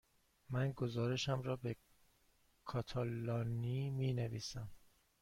[0.49, 1.75] من گزارشم را به
[2.65, 4.69] کاتالانی می نویسم.